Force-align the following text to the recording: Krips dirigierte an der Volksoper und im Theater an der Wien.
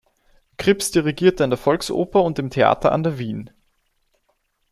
Krips 0.57 0.89
dirigierte 0.89 1.43
an 1.43 1.51
der 1.51 1.59
Volksoper 1.59 2.23
und 2.23 2.39
im 2.39 2.49
Theater 2.49 2.91
an 2.91 3.03
der 3.03 3.19
Wien. 3.19 3.51